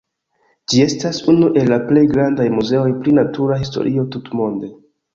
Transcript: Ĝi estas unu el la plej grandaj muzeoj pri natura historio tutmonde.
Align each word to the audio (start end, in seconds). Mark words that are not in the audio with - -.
Ĝi 0.71 0.79
estas 0.85 1.19
unu 1.33 1.51
el 1.61 1.69
la 1.75 1.79
plej 1.91 2.05
grandaj 2.15 2.49
muzeoj 2.57 2.89
pri 3.05 3.17
natura 3.21 3.63
historio 3.65 4.11
tutmonde. 4.19 4.77